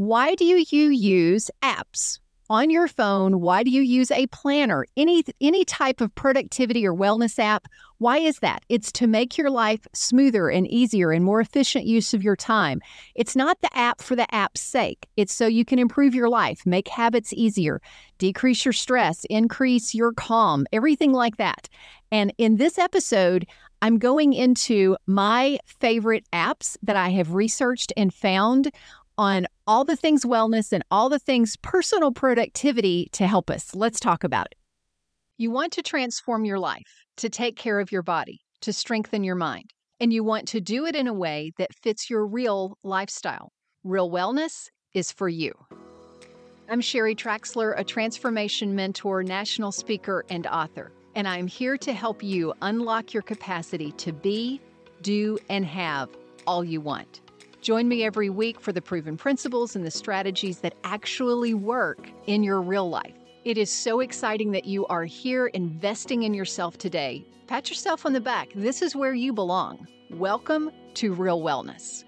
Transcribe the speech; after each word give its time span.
Why 0.00 0.34
do 0.34 0.46
you 0.46 0.88
use 0.88 1.50
apps 1.62 2.20
on 2.48 2.70
your 2.70 2.88
phone? 2.88 3.38
Why 3.38 3.62
do 3.62 3.70
you 3.70 3.82
use 3.82 4.10
a 4.10 4.28
planner? 4.28 4.86
Any 4.96 5.24
any 5.42 5.62
type 5.66 6.00
of 6.00 6.14
productivity 6.14 6.86
or 6.86 6.94
wellness 6.94 7.38
app? 7.38 7.68
Why 7.98 8.16
is 8.16 8.38
that? 8.38 8.64
It's 8.70 8.90
to 8.92 9.06
make 9.06 9.36
your 9.36 9.50
life 9.50 9.86
smoother 9.92 10.48
and 10.48 10.66
easier 10.68 11.12
and 11.12 11.22
more 11.22 11.38
efficient 11.42 11.84
use 11.84 12.14
of 12.14 12.22
your 12.22 12.34
time. 12.34 12.80
It's 13.14 13.36
not 13.36 13.60
the 13.60 13.76
app 13.76 14.00
for 14.00 14.16
the 14.16 14.34
app's 14.34 14.62
sake. 14.62 15.06
It's 15.18 15.34
so 15.34 15.46
you 15.46 15.66
can 15.66 15.78
improve 15.78 16.14
your 16.14 16.30
life, 16.30 16.64
make 16.64 16.88
habits 16.88 17.34
easier, 17.34 17.82
decrease 18.16 18.64
your 18.64 18.72
stress, 18.72 19.26
increase 19.28 19.94
your 19.94 20.14
calm, 20.14 20.66
everything 20.72 21.12
like 21.12 21.36
that. 21.36 21.68
And 22.10 22.32
in 22.38 22.56
this 22.56 22.78
episode, 22.78 23.46
I'm 23.82 23.98
going 23.98 24.32
into 24.32 24.96
my 25.06 25.58
favorite 25.66 26.24
apps 26.32 26.78
that 26.82 26.96
I 26.96 27.10
have 27.10 27.34
researched 27.34 27.92
and 27.98 28.14
found 28.14 28.70
on 29.20 29.46
all 29.70 29.84
the 29.84 29.94
things 29.94 30.24
wellness 30.24 30.72
and 30.72 30.82
all 30.90 31.08
the 31.08 31.20
things 31.20 31.56
personal 31.62 32.10
productivity 32.10 33.08
to 33.12 33.24
help 33.24 33.48
us. 33.48 33.72
Let's 33.72 34.00
talk 34.00 34.24
about 34.24 34.46
it. 34.46 34.56
You 35.38 35.52
want 35.52 35.72
to 35.74 35.82
transform 35.82 36.44
your 36.44 36.58
life, 36.58 37.04
to 37.18 37.30
take 37.30 37.54
care 37.54 37.78
of 37.78 37.92
your 37.92 38.02
body, 38.02 38.40
to 38.62 38.72
strengthen 38.72 39.22
your 39.22 39.36
mind, 39.36 39.70
and 40.00 40.12
you 40.12 40.24
want 40.24 40.48
to 40.48 40.60
do 40.60 40.86
it 40.86 40.96
in 40.96 41.06
a 41.06 41.14
way 41.14 41.52
that 41.56 41.72
fits 41.72 42.10
your 42.10 42.26
real 42.26 42.78
lifestyle. 42.82 43.52
Real 43.84 44.10
wellness 44.10 44.70
is 44.92 45.12
for 45.12 45.28
you. 45.28 45.52
I'm 46.68 46.80
Sherry 46.80 47.14
Traxler, 47.14 47.72
a 47.78 47.84
transformation 47.84 48.74
mentor, 48.74 49.22
national 49.22 49.70
speaker, 49.70 50.24
and 50.30 50.48
author, 50.48 50.90
and 51.14 51.28
I'm 51.28 51.46
here 51.46 51.78
to 51.78 51.92
help 51.92 52.24
you 52.24 52.54
unlock 52.60 53.14
your 53.14 53.22
capacity 53.22 53.92
to 53.92 54.12
be, 54.12 54.60
do, 55.02 55.38
and 55.48 55.64
have 55.64 56.08
all 56.44 56.64
you 56.64 56.80
want. 56.80 57.20
Join 57.60 57.88
me 57.88 58.04
every 58.04 58.30
week 58.30 58.58
for 58.58 58.72
the 58.72 58.80
proven 58.80 59.18
principles 59.18 59.76
and 59.76 59.84
the 59.84 59.90
strategies 59.90 60.60
that 60.60 60.74
actually 60.82 61.52
work 61.52 62.08
in 62.26 62.42
your 62.42 62.62
real 62.62 62.88
life. 62.88 63.12
It 63.44 63.58
is 63.58 63.70
so 63.70 64.00
exciting 64.00 64.52
that 64.52 64.64
you 64.64 64.86
are 64.86 65.04
here 65.04 65.48
investing 65.48 66.22
in 66.22 66.32
yourself 66.32 66.78
today. 66.78 67.22
Pat 67.48 67.68
yourself 67.68 68.06
on 68.06 68.14
the 68.14 68.20
back. 68.20 68.48
This 68.54 68.80
is 68.80 68.96
where 68.96 69.12
you 69.12 69.34
belong. 69.34 69.86
Welcome 70.10 70.70
to 70.94 71.12
Real 71.12 71.42
Wellness. 71.42 72.04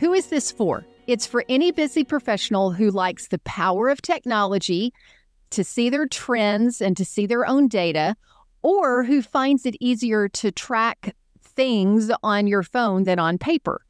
Who 0.00 0.12
is 0.12 0.26
this 0.26 0.50
for? 0.50 0.84
It's 1.06 1.26
for 1.26 1.44
any 1.48 1.70
busy 1.70 2.02
professional 2.02 2.72
who 2.72 2.90
likes 2.90 3.28
the 3.28 3.38
power 3.40 3.88
of 3.88 4.02
technology 4.02 4.92
to 5.50 5.62
see 5.62 5.90
their 5.90 6.08
trends 6.08 6.80
and 6.80 6.96
to 6.96 7.04
see 7.04 7.24
their 7.24 7.46
own 7.46 7.68
data, 7.68 8.16
or 8.62 9.04
who 9.04 9.22
finds 9.22 9.64
it 9.64 9.76
easier 9.78 10.28
to 10.28 10.50
track 10.50 11.14
things 11.58 12.08
on 12.22 12.46
your 12.46 12.62
phone 12.62 13.02
than 13.02 13.18
on 13.18 13.36
paper. 13.36 13.80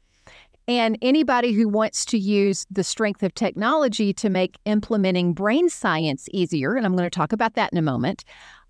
And 0.67 0.97
anybody 1.03 1.53
who 1.53 1.69
wants 1.69 2.07
to 2.07 2.19
use 2.19 2.67
the 2.71 2.83
strength 2.83 3.23
of 3.23 3.35
technology 3.35 4.15
to 4.15 4.31
make 4.31 4.57
implementing 4.65 5.35
brain 5.35 5.69
science 5.69 6.29
easier, 6.33 6.77
and 6.77 6.87
I'm 6.87 6.97
going 6.97 7.05
to 7.05 7.15
talk 7.15 7.31
about 7.31 7.55
that 7.55 7.71
in 7.71 7.79
a 7.79 7.83
moment. 7.83 8.25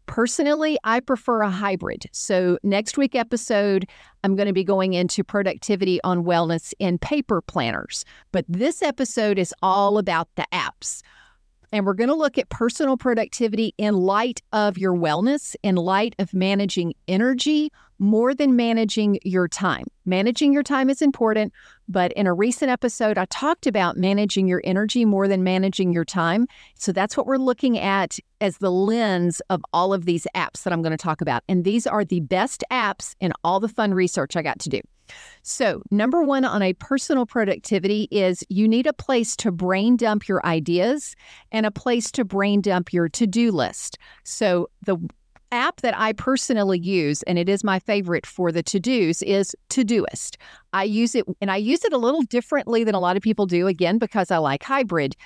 Personally, 0.06 0.78
I 0.82 0.98
prefer 0.98 1.42
a 1.42 1.50
hybrid. 1.50 2.06
So, 2.10 2.58
next 2.64 2.98
week 2.98 3.14
episode, 3.14 3.88
I'm 4.24 4.34
going 4.34 4.46
to 4.48 4.52
be 4.52 4.64
going 4.64 4.94
into 4.94 5.22
productivity 5.22 6.00
on 6.02 6.24
wellness 6.24 6.74
in 6.80 6.98
paper 6.98 7.40
planners. 7.40 8.04
But 8.32 8.46
this 8.48 8.82
episode 8.82 9.38
is 9.38 9.54
all 9.62 9.98
about 9.98 10.28
the 10.34 10.46
apps. 10.52 11.02
And 11.72 11.84
we're 11.84 11.94
going 11.94 12.08
to 12.08 12.14
look 12.14 12.38
at 12.38 12.48
personal 12.48 12.96
productivity 12.96 13.74
in 13.78 13.94
light 13.94 14.42
of 14.52 14.78
your 14.78 14.94
wellness, 14.94 15.54
in 15.62 15.76
light 15.76 16.14
of 16.18 16.32
managing 16.32 16.94
energy 17.06 17.70
more 17.98 18.34
than 18.34 18.54
managing 18.56 19.18
your 19.24 19.48
time. 19.48 19.84
Managing 20.06 20.52
your 20.52 20.62
time 20.62 20.88
is 20.88 21.02
important, 21.02 21.52
but 21.88 22.12
in 22.12 22.26
a 22.26 22.32
recent 22.32 22.70
episode, 22.70 23.18
I 23.18 23.24
talked 23.26 23.66
about 23.66 23.96
managing 23.96 24.46
your 24.46 24.60
energy 24.64 25.04
more 25.04 25.26
than 25.26 25.42
managing 25.42 25.92
your 25.92 26.04
time. 26.04 26.46
So 26.76 26.92
that's 26.92 27.16
what 27.16 27.26
we're 27.26 27.38
looking 27.38 27.78
at 27.78 28.18
as 28.40 28.58
the 28.58 28.70
lens 28.70 29.42
of 29.50 29.62
all 29.72 29.92
of 29.92 30.04
these 30.04 30.26
apps 30.34 30.62
that 30.62 30.72
I'm 30.72 30.82
going 30.82 30.96
to 30.96 30.96
talk 30.96 31.20
about. 31.20 31.42
And 31.48 31.64
these 31.64 31.86
are 31.86 32.04
the 32.04 32.20
best 32.20 32.62
apps 32.70 33.14
in 33.20 33.32
all 33.42 33.58
the 33.58 33.68
fun 33.68 33.92
research 33.92 34.36
I 34.36 34.42
got 34.42 34.60
to 34.60 34.68
do. 34.68 34.80
So, 35.42 35.82
number 35.90 36.22
one 36.22 36.44
on 36.44 36.62
a 36.62 36.72
personal 36.74 37.26
productivity 37.26 38.08
is 38.10 38.44
you 38.48 38.68
need 38.68 38.86
a 38.86 38.92
place 38.92 39.36
to 39.36 39.52
brain 39.52 39.96
dump 39.96 40.28
your 40.28 40.44
ideas 40.44 41.14
and 41.52 41.66
a 41.66 41.70
place 41.70 42.10
to 42.12 42.24
brain 42.24 42.60
dump 42.60 42.92
your 42.92 43.08
to 43.10 43.26
do 43.26 43.50
list. 43.50 43.98
So, 44.24 44.68
the 44.84 44.98
app 45.50 45.80
that 45.80 45.98
I 45.98 46.12
personally 46.12 46.78
use, 46.78 47.22
and 47.22 47.38
it 47.38 47.48
is 47.48 47.64
my 47.64 47.78
favorite 47.78 48.26
for 48.26 48.52
the 48.52 48.62
to 48.64 48.80
dos, 48.80 49.22
is 49.22 49.54
Todoist. 49.70 50.36
I 50.72 50.84
use 50.84 51.14
it, 51.14 51.24
and 51.40 51.50
I 51.50 51.56
use 51.56 51.84
it 51.84 51.92
a 51.92 51.98
little 51.98 52.22
differently 52.22 52.84
than 52.84 52.94
a 52.94 53.00
lot 53.00 53.16
of 53.16 53.22
people 53.22 53.46
do, 53.46 53.66
again, 53.66 53.98
because 53.98 54.30
I 54.30 54.38
like 54.38 54.62
hybrid. 54.62 55.16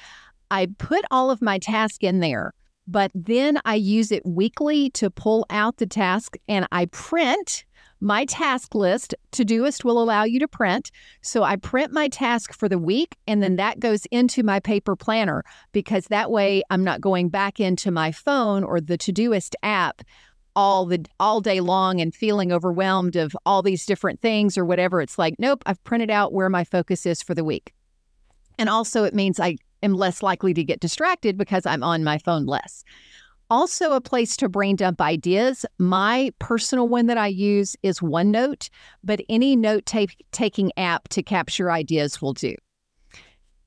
I 0.51 0.69
put 0.79 1.05
all 1.11 1.31
of 1.31 1.43
my 1.43 1.59
tasks 1.59 1.99
in 2.03 2.21
there, 2.21 2.53
but 2.87 3.11
then 3.15 3.59
I 3.65 3.77
use 3.77 4.13
it 4.13 4.25
weekly 4.27 4.91
to 4.91 5.11
pull 5.11 5.47
out 5.51 5.79
the 5.79 5.87
task 5.87 6.37
and 6.49 6.67
I 6.73 6.87
print 6.87 7.65
my 8.03 8.25
task 8.25 8.75
list, 8.75 9.15
to 9.31 9.45
Todoist 9.45 9.85
will 9.85 10.03
allow 10.03 10.25
you 10.25 10.41
to 10.41 10.49
print. 10.49 10.91
So 11.21 11.45
I 11.45 11.55
print 11.55 11.93
my 11.93 12.09
task 12.09 12.53
for 12.53 12.69
the 12.69 12.79
week 12.79 13.17
and 13.29 13.41
then 13.41 13.57
that 13.57 13.79
goes 13.79 14.07
into 14.07 14.43
my 14.43 14.59
paper 14.59 14.97
planner 14.97 15.45
because 15.71 16.07
that 16.07 16.31
way 16.31 16.65
I'm 16.69 16.83
not 16.83 17.01
going 17.01 17.29
back 17.29 17.61
into 17.61 17.93
my 17.93 18.11
phone 18.11 18.65
or 18.65 18.81
the 18.81 18.99
to 18.99 19.13
Todoist 19.13 19.55
app 19.63 20.03
all 20.57 20.85
the 20.85 21.07
all 21.21 21.41
day 21.41 21.61
long 21.61 22.01
and 22.01 22.15
feeling 22.15 22.53
overwhelmed 22.53 23.15
of 23.15 23.37
all 23.47 23.63
these 23.63 23.87
different 23.87 24.21
things 24.21 24.59
or 24.59 24.65
whatever. 24.65 25.01
It's 25.01 25.19
like, 25.19 25.37
nope, 25.39 25.63
I've 25.65 25.83
printed 25.85 26.11
out 26.11 26.33
where 26.33 26.51
my 26.51 26.65
focus 26.65 27.07
is 27.07 27.23
for 27.23 27.35
the 27.35 27.45
week. 27.45 27.73
And 28.59 28.69
also 28.69 29.05
it 29.05 29.15
means 29.15 29.39
I 29.39 29.59
am 29.81 29.95
less 29.95 30.23
likely 30.23 30.55
to 30.55 30.65
get 30.65 30.81
distracted 30.81 31.39
because 31.39 31.67
I'm 31.67 31.85
on 31.85 32.03
my 32.03 32.19
phone 32.19 32.47
less 32.47 32.85
also 33.53 33.93
a 33.93 34.01
place 34.01 34.35
to 34.39 34.49
brain 34.49 34.77
dump 34.77 34.99
ideas. 35.03 35.67
My 35.79 36.33
personal 36.39 36.89
one 36.89 37.07
that 37.09 37.19
I 37.19 37.27
use 37.27 37.77
is 37.83 38.01
OneNote, 38.01 38.71
but 39.05 39.21
any 39.29 39.57
note 39.57 39.85
taking 40.33 40.73
app 40.79 41.09
to 41.09 41.23
capture 41.23 41.71
ideas 41.71 42.23
will 42.23 42.33
do. 42.33 42.55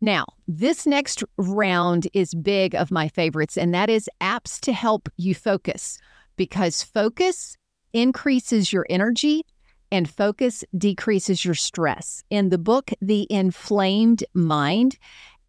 Now, 0.01 0.25
this 0.47 0.87
next 0.87 1.23
round 1.37 2.07
is 2.13 2.33
big 2.33 2.73
of 2.73 2.89
my 2.89 3.09
favorites, 3.09 3.57
and 3.59 3.75
that 3.75 3.91
is 3.91 4.09
apps 4.21 4.59
to 4.61 4.73
help 4.73 5.07
you 5.17 5.35
focus 5.35 5.99
because 6.35 6.81
focus 6.81 7.55
increases 7.93 8.73
your 8.73 8.87
energy 8.89 9.43
and 9.91 10.09
focus 10.09 10.63
decreases 10.75 11.45
your 11.45 11.53
stress. 11.53 12.23
In 12.31 12.49
the 12.49 12.57
book, 12.57 12.89
The 13.01 13.27
Inflamed 13.29 14.23
Mind, 14.33 14.97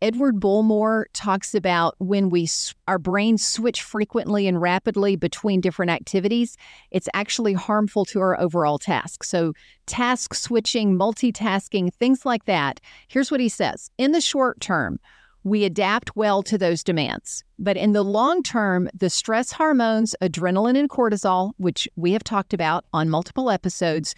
Edward 0.03 0.39
Bullmore 0.39 1.07
talks 1.15 1.55
about 1.55 1.95
when 1.99 2.29
we 2.29 2.49
our 2.87 2.99
brains 2.99 3.45
switch 3.45 3.83
frequently 3.83 4.47
and 4.47 4.61
rapidly 4.61 5.17
between 5.17 5.61
different 5.61 5.91
activities, 5.91 6.57
it's 6.91 7.09
actually 7.15 7.55
harmful 7.55 8.05
to 8.07 8.21
our 8.21 8.39
overall 8.39 8.79
task. 8.79 9.25
So, 9.25 9.55
task 9.87 10.35
switching, 10.35 10.99
multitasking, 10.99 11.95
things 11.95 12.27
like 12.27 12.45
that. 12.45 12.81
Here's 13.09 13.31
what 13.31 13.41
he 13.41 13.49
says 13.49 13.91
In 13.97 14.13
the 14.13 14.21
short 14.21 14.61
term, 14.61 15.01
we 15.45 15.65
adapt 15.65 16.17
well 16.17 16.43
to 16.43 16.59
those 16.59 16.83
demands. 16.83 17.45
But 17.59 17.77
in 17.77 17.93
the 17.93 18.03
long 18.03 18.43
term, 18.43 18.91
the 18.93 19.09
stress 19.09 19.53
hormones, 19.53 20.15
adrenaline 20.21 20.77
and 20.77 20.91
cortisol, 20.91 21.53
which 21.57 21.89
we 21.97 22.13
have 22.13 22.25
talked 22.25 22.53
about 22.53 22.85
on 22.93 23.09
multiple 23.09 23.49
episodes, 23.49 24.15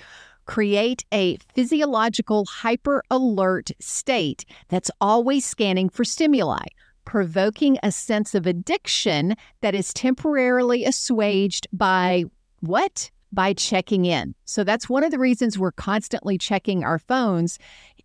create 0.48 1.04
a 1.12 1.36
physiological 1.54 2.46
hyper 2.46 3.02
alert 3.10 3.70
state 3.80 4.46
that's 4.68 4.90
always 4.98 5.44
scanning 5.44 5.90
for 5.90 6.04
stimuli, 6.04 6.64
provoking 7.04 7.78
a 7.82 7.92
sense 7.92 8.34
of 8.34 8.46
addiction 8.46 9.36
that 9.60 9.74
is 9.74 9.92
temporarily 9.92 10.86
assuaged 10.86 11.66
by 11.70 12.24
what? 12.60 13.10
By 13.30 13.52
checking 13.52 14.06
in. 14.06 14.34
So 14.46 14.64
that's 14.64 14.88
one 14.88 15.04
of 15.04 15.10
the 15.10 15.18
reasons 15.18 15.58
we're 15.58 15.70
constantly 15.70 16.38
checking 16.38 16.82
our 16.82 16.98
phones 16.98 17.58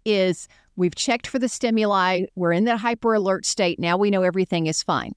is 0.04 0.50
we've 0.76 0.96
checked 0.96 1.28
for 1.28 1.40
the 1.40 1.48
stimuli, 1.48 2.26
we're 2.36 2.52
in 2.52 2.66
that 2.66 2.80
hyper 2.80 3.14
alert 3.14 3.46
state, 3.46 3.80
now 3.80 3.96
we 3.96 4.12
know 4.12 4.22
everything 4.22 4.68
is 4.68 4.84
fine. 4.84 5.14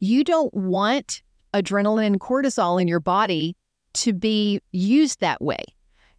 You 0.00 0.24
don't 0.24 0.52
want 0.54 1.20
adrenaline 1.52 2.06
and 2.06 2.20
cortisol 2.20 2.80
in 2.80 2.88
your 2.88 2.98
body 2.98 3.56
to 3.92 4.14
be 4.14 4.58
used 4.72 5.20
that 5.20 5.42
way. 5.42 5.62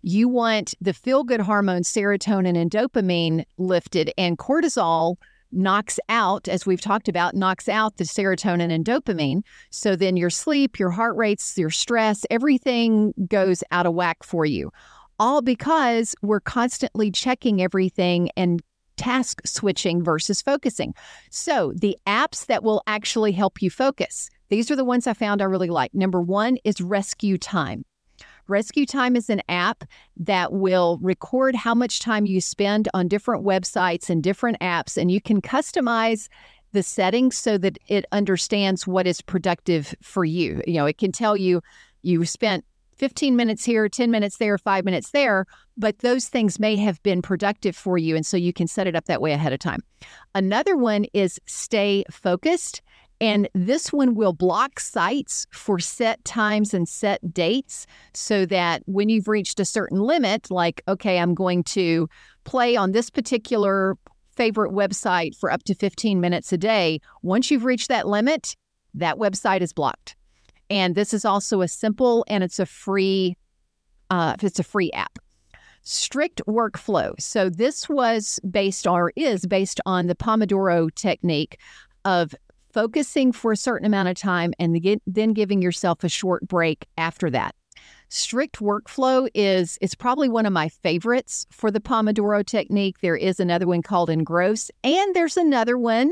You 0.05 0.27
want 0.27 0.73
the 0.81 0.93
feel 0.93 1.23
good 1.23 1.39
hormones, 1.39 1.91
serotonin 1.91 2.57
and 2.57 2.69
dopamine 2.69 3.45
lifted, 3.57 4.11
and 4.17 4.37
cortisol 4.37 5.15
knocks 5.53 5.97
out, 6.09 6.49
as 6.49 6.65
we've 6.65 6.81
talked 6.81 7.07
about, 7.07 7.35
knocks 7.35 7.69
out 7.69 7.95
the 7.95 8.03
serotonin 8.03 8.69
and 8.69 8.83
dopamine. 8.83 9.43
So 9.69 9.95
then 9.95 10.17
your 10.17 10.29
sleep, 10.29 10.77
your 10.77 10.89
heart 10.89 11.15
rates, 11.15 11.57
your 11.57 11.69
stress, 11.69 12.25
everything 12.29 13.13
goes 13.29 13.63
out 13.71 13.85
of 13.85 13.93
whack 13.93 14.23
for 14.23 14.45
you. 14.45 14.71
All 15.19 15.41
because 15.41 16.15
we're 16.21 16.41
constantly 16.41 17.09
checking 17.09 17.61
everything 17.61 18.29
and 18.35 18.61
task 18.97 19.41
switching 19.45 20.03
versus 20.03 20.41
focusing. 20.41 20.93
So 21.29 21.71
the 21.77 21.97
apps 22.05 22.47
that 22.47 22.61
will 22.63 22.83
actually 22.87 23.31
help 23.31 23.61
you 23.61 23.69
focus, 23.69 24.29
these 24.49 24.69
are 24.69 24.75
the 24.75 24.83
ones 24.83 25.07
I 25.07 25.13
found 25.13 25.41
I 25.41 25.45
really 25.45 25.69
like. 25.69 25.93
Number 25.93 26.21
one 26.21 26.57
is 26.65 26.81
Rescue 26.81 27.37
Time. 27.37 27.85
Rescue 28.47 28.85
Time 28.85 29.15
is 29.15 29.29
an 29.29 29.41
app 29.47 29.83
that 30.17 30.53
will 30.53 30.99
record 31.01 31.55
how 31.55 31.73
much 31.73 31.99
time 31.99 32.25
you 32.25 32.41
spend 32.41 32.89
on 32.93 33.07
different 33.07 33.45
websites 33.45 34.09
and 34.09 34.21
different 34.21 34.59
apps, 34.59 34.97
and 34.97 35.09
you 35.09 35.21
can 35.21 35.41
customize 35.41 36.27
the 36.73 36.83
settings 36.83 37.37
so 37.37 37.57
that 37.57 37.77
it 37.87 38.05
understands 38.11 38.85
what 38.85 39.07
is 39.07 39.21
productive 39.21 39.95
for 40.01 40.25
you. 40.25 40.61
You 40.67 40.73
know, 40.73 40.85
it 40.85 40.97
can 40.97 41.11
tell 41.11 41.37
you 41.37 41.61
you 42.01 42.25
spent 42.25 42.65
15 42.97 43.35
minutes 43.35 43.65
here, 43.65 43.89
10 43.89 44.11
minutes 44.11 44.37
there, 44.37 44.57
five 44.57 44.85
minutes 44.85 45.11
there, 45.11 45.45
but 45.77 45.99
those 45.99 46.27
things 46.27 46.59
may 46.59 46.75
have 46.75 47.01
been 47.03 47.21
productive 47.21 47.75
for 47.75 47.97
you. 47.97 48.15
And 48.15 48.25
so 48.25 48.37
you 48.37 48.53
can 48.53 48.67
set 48.67 48.87
it 48.87 48.95
up 48.95 49.05
that 49.05 49.21
way 49.21 49.31
ahead 49.31 49.53
of 49.53 49.59
time. 49.59 49.81
Another 50.35 50.75
one 50.75 51.05
is 51.13 51.39
stay 51.45 52.03
focused. 52.11 52.81
And 53.23 53.47
this 53.53 53.93
one 53.93 54.15
will 54.15 54.33
block 54.33 54.81
sites 54.81 55.47
for 55.49 55.79
set 55.79 56.25
times 56.25 56.73
and 56.73 56.89
set 56.89 57.33
dates 57.33 57.87
so 58.13 58.45
that 58.47 58.83
when 58.85 59.07
you've 59.07 59.29
reached 59.29 59.61
a 59.61 59.65
certain 59.65 60.01
limit, 60.01 60.51
like, 60.51 60.81
okay, 60.89 61.17
I'm 61.19 61.33
going 61.33 61.63
to 61.63 62.09
play 62.43 62.75
on 62.75 62.91
this 62.91 63.09
particular 63.09 63.95
favorite 64.35 64.73
website 64.73 65.37
for 65.37 65.49
up 65.49 65.63
to 65.63 65.73
15 65.73 66.19
minutes 66.19 66.51
a 66.51 66.57
day, 66.57 66.99
once 67.21 67.49
you've 67.49 67.63
reached 67.63 67.87
that 67.87 68.09
limit, 68.09 68.57
that 68.93 69.15
website 69.15 69.61
is 69.61 69.71
blocked. 69.71 70.17
And 70.69 70.93
this 70.93 71.13
is 71.13 71.23
also 71.23 71.61
a 71.61 71.67
simple 71.69 72.25
and 72.27 72.43
it's 72.43 72.59
a 72.59 72.65
free 72.65 73.37
uh, 74.09 74.35
it's 74.41 74.59
a 74.59 74.63
free 74.63 74.91
app. 74.91 75.17
Strict 75.83 76.41
workflow. 76.45 77.13
So 77.21 77.49
this 77.49 77.87
was 77.87 78.41
based 78.51 78.85
or 78.85 79.13
is 79.15 79.45
based 79.45 79.79
on 79.85 80.07
the 80.07 80.15
Pomodoro 80.15 80.93
technique 80.93 81.57
of 82.03 82.35
focusing 82.73 83.31
for 83.31 83.51
a 83.51 83.57
certain 83.57 83.85
amount 83.85 84.09
of 84.09 84.15
time 84.15 84.53
and 84.59 84.99
then 85.05 85.33
giving 85.33 85.61
yourself 85.61 86.03
a 86.03 86.09
short 86.09 86.47
break 86.47 86.87
after 86.97 87.29
that. 87.29 87.55
Strict 88.09 88.59
workflow 88.59 89.27
is 89.33 89.77
it's 89.81 89.95
probably 89.95 90.29
one 90.29 90.45
of 90.45 90.53
my 90.53 90.69
favorites 90.69 91.47
for 91.51 91.71
the 91.71 91.79
Pomodoro 91.79 92.45
technique. 92.45 92.99
There 93.01 93.15
is 93.15 93.39
another 93.39 93.65
one 93.65 93.81
called 93.81 94.09
Engross, 94.09 94.69
and 94.83 95.15
there's 95.15 95.37
another 95.37 95.77
one 95.77 96.11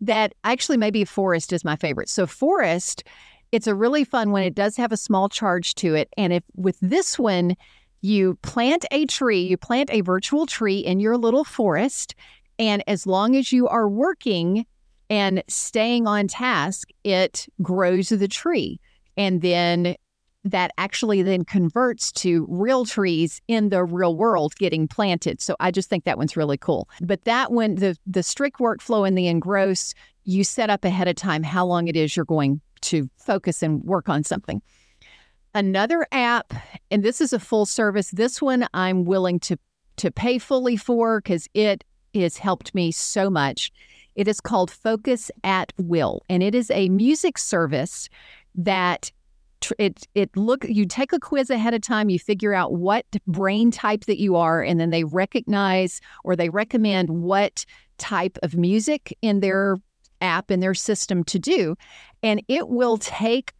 that 0.00 0.34
actually 0.44 0.76
maybe 0.76 1.04
Forest 1.04 1.52
is 1.52 1.64
my 1.64 1.76
favorite. 1.76 2.10
So 2.10 2.26
Forest, 2.26 3.04
it's 3.50 3.66
a 3.66 3.74
really 3.74 4.04
fun 4.04 4.30
one. 4.30 4.42
It 4.42 4.54
does 4.54 4.76
have 4.76 4.92
a 4.92 4.96
small 4.96 5.28
charge 5.30 5.74
to 5.76 5.94
it, 5.94 6.08
and 6.18 6.32
if 6.34 6.44
with 6.54 6.78
this 6.80 7.18
one 7.18 7.56
you 8.02 8.34
plant 8.42 8.84
a 8.90 9.06
tree, 9.06 9.40
you 9.40 9.56
plant 9.56 9.90
a 9.90 10.02
virtual 10.02 10.44
tree 10.46 10.78
in 10.78 11.00
your 11.00 11.16
little 11.16 11.44
forest, 11.44 12.14
and 12.58 12.84
as 12.86 13.06
long 13.06 13.34
as 13.34 13.52
you 13.52 13.66
are 13.68 13.88
working 13.88 14.66
and 15.10 15.42
staying 15.48 16.06
on 16.06 16.28
task, 16.28 16.88
it 17.04 17.46
grows 17.62 18.10
the 18.10 18.28
tree. 18.28 18.80
And 19.16 19.42
then 19.42 19.96
that 20.44 20.70
actually 20.78 21.22
then 21.22 21.44
converts 21.44 22.12
to 22.12 22.46
real 22.48 22.84
trees 22.84 23.40
in 23.48 23.70
the 23.70 23.84
real 23.84 24.16
world 24.16 24.54
getting 24.56 24.88
planted. 24.88 25.40
So 25.40 25.56
I 25.60 25.70
just 25.70 25.90
think 25.90 26.04
that 26.04 26.18
one's 26.18 26.36
really 26.36 26.56
cool. 26.56 26.88
But 27.00 27.24
that 27.24 27.52
one, 27.52 27.76
the 27.76 27.96
the 28.06 28.22
strict 28.22 28.58
workflow 28.58 29.06
and 29.06 29.16
the 29.16 29.26
engross, 29.26 29.94
you 30.24 30.44
set 30.44 30.70
up 30.70 30.84
ahead 30.84 31.08
of 31.08 31.16
time 31.16 31.42
how 31.42 31.66
long 31.66 31.88
it 31.88 31.96
is 31.96 32.16
you're 32.16 32.24
going 32.24 32.60
to 32.82 33.10
focus 33.16 33.62
and 33.62 33.82
work 33.82 34.08
on 34.08 34.24
something. 34.24 34.62
Another 35.54 36.06
app, 36.12 36.54
and 36.90 37.02
this 37.02 37.20
is 37.20 37.32
a 37.32 37.40
full 37.40 37.66
service. 37.66 38.10
This 38.10 38.40
one 38.40 38.66
I'm 38.74 39.04
willing 39.04 39.40
to 39.40 39.58
to 39.96 40.10
pay 40.10 40.38
fully 40.38 40.76
for 40.76 41.20
because 41.20 41.48
it 41.54 41.84
has 42.14 42.36
helped 42.36 42.74
me 42.74 42.92
so 42.92 43.28
much. 43.28 43.72
It 44.18 44.26
is 44.26 44.40
called 44.40 44.68
Focus 44.68 45.30
at 45.44 45.72
Will, 45.78 46.24
and 46.28 46.42
it 46.42 46.52
is 46.52 46.72
a 46.72 46.88
music 46.88 47.38
service 47.38 48.08
that 48.56 49.12
it 49.78 50.08
it 50.16 50.36
look 50.36 50.64
you 50.68 50.86
take 50.86 51.12
a 51.12 51.20
quiz 51.20 51.50
ahead 51.50 51.72
of 51.72 51.82
time 51.82 52.10
you 52.10 52.18
figure 52.18 52.52
out 52.52 52.72
what 52.72 53.04
brain 53.28 53.70
type 53.70 54.06
that 54.06 54.18
you 54.18 54.34
are 54.34 54.62
and 54.62 54.80
then 54.80 54.90
they 54.90 55.04
recognize 55.04 56.00
or 56.24 56.34
they 56.34 56.48
recommend 56.48 57.10
what 57.10 57.64
type 57.98 58.38
of 58.42 58.56
music 58.56 59.16
in 59.20 59.40
their 59.40 59.76
app 60.20 60.50
in 60.50 60.60
their 60.60 60.74
system 60.74 61.24
to 61.24 61.40
do 61.40 61.76
and 62.22 62.40
it 62.46 62.68
will 62.68 62.98
take 62.98 63.52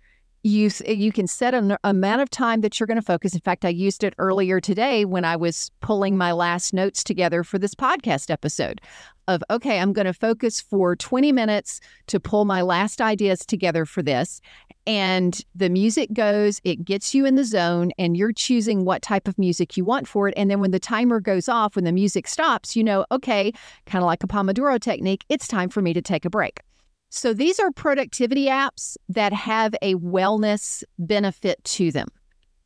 you 0.43 0.71
eh, 0.85 0.93
you 0.93 1.13
can 1.13 1.27
set 1.27 1.55
an 1.55 1.77
amount 1.85 2.21
of 2.21 2.31
time 2.31 2.61
that 2.61 2.79
you're 2.79 2.87
going 2.87 2.97
to 2.97 3.03
focus. 3.03 3.35
In 3.35 3.41
fact 3.41 3.65
i 3.65 3.69
used 3.69 4.05
it 4.05 4.15
earlier 4.19 4.61
today 4.61 5.05
when 5.05 5.25
i 5.25 5.37
was 5.37 5.71
pulling 5.81 6.17
my 6.17 6.33
last 6.33 6.73
notes 6.73 7.03
together 7.05 7.43
for 7.43 7.59
this 7.59 7.75
podcast 7.75 8.31
episode 8.31 8.81
of 9.27 9.43
okay 9.51 9.79
i'm 9.79 9.93
going 9.93 10.07
to 10.07 10.13
focus 10.13 10.61
for 10.61 10.97
20 10.97 11.33
minutes 11.33 11.81
to 12.07 12.21
pull 12.21 12.45
my 12.45 12.63
last 12.63 13.01
ideas 13.01 13.45
together 13.45 13.85
for 13.85 14.03
this. 14.03 14.41
And 14.87 15.39
the 15.55 15.69
music 15.69 16.13
goes 16.15 16.61
it 16.65 16.85
gets 16.85 17.15
you 17.15 17.27
in 17.27 17.35
the 17.35 17.45
zone 17.45 17.91
and 17.99 18.17
you're 18.17 18.33
choosing 18.33 18.85
what 18.85 19.03
type 19.03 19.29
of 19.29 19.39
music 19.39 19.77
you 19.77 19.85
want 19.85 20.09
for 20.09 20.29
it. 20.29 20.35
And 20.37 20.51
then 20.51 20.61
when 20.61 20.71
the 20.71 20.81
timer 20.81 21.21
goes 21.21 21.49
off 21.49 21.77
when 21.77 21.85
the 21.85 21.93
music 21.93 22.27
stops 22.27 22.77
you 22.77 22.85
know 22.85 23.05
okay 23.11 23.53
kind 23.87 24.03
of 24.03 24.07
like 24.07 24.23
a 24.23 24.27
pomodoro 24.27 24.81
technique 24.81 25.25
it's 25.29 25.49
time 25.49 25.69
for 25.69 25.83
me 25.83 25.93
to 25.93 26.03
take 26.03 26.25
a 26.25 26.31
break 26.31 26.61
so 27.11 27.33
these 27.33 27.59
are 27.59 27.71
productivity 27.71 28.47
apps 28.47 28.97
that 29.09 29.33
have 29.33 29.75
a 29.81 29.95
wellness 29.95 30.85
benefit 30.99 31.63
to 31.65 31.91
them. 31.91 32.09